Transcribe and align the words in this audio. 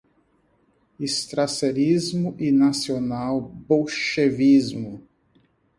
Strasserismo 0.97 2.33
e 2.39 2.51
nacional-bolchevismo 2.51 5.03